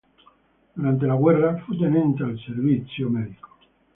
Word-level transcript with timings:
Durante 0.73 1.05
la 1.05 1.13
guerra 1.15 1.57
fu 1.59 1.77
tenente 1.77 2.23
al 2.23 2.35
servizio 2.43 3.07
medico. 3.07 3.49